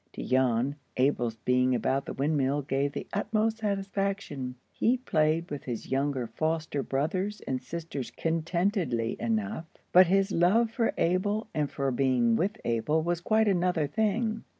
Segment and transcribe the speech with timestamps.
[0.13, 4.55] To Jan, Abel's being about the windmill gave the utmost satisfaction.
[4.71, 10.95] He played with his younger foster brothers and sisters contentedly enough, but his love for
[10.97, 14.43] Abel, and for being with Abel, was quite another thing.